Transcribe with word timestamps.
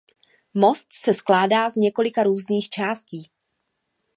Most 0.53 0.87
se 0.95 1.13
skládá 1.13 1.69
z 1.69 1.75
několika 1.75 2.23
různých 2.23 2.69
částí. 2.69 3.31